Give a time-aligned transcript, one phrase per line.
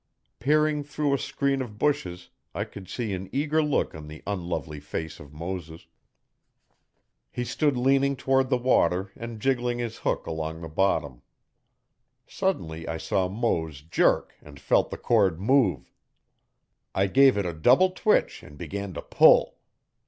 [0.39, 4.79] Peering through a screen of bushes I could see an eager look on the unlovely
[4.79, 5.85] face of Moses.
[7.29, 11.21] He stood leaning toward the water and jiggling his hook along the bottom.
[12.25, 15.93] Suddenly I saw Mose jerk and felt the cord move.
[16.95, 19.59] I gave it a double twitch and began to pull.